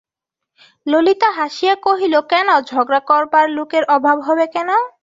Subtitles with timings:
[0.87, 4.69] ললিতা হাসিয়া কহিল, কেন, ঝগড়া করবার লোকের অভাব হবে কেন?